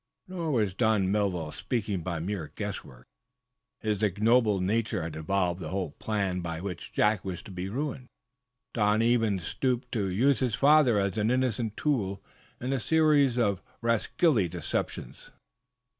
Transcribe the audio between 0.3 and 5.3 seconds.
was Don Melville speaking by mere guesswork. His ignoble nature had